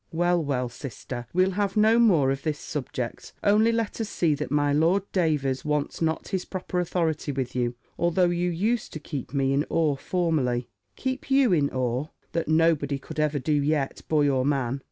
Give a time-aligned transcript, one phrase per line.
[0.11, 4.49] "Well, well, sister, we'll have no more of this subject; only let us see that
[4.49, 9.31] my Lord Davers wants not his proper authority with you, although you used to keep
[9.31, 12.07] me in awe formerly." "Keep you in awe!
[12.31, 14.79] That nobody could ever do yet, boy or man.